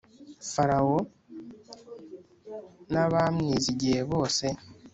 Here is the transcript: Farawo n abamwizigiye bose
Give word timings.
Farawo 0.51 0.97
n 2.91 2.93
abamwizigiye 3.03 3.99
bose 4.11 4.45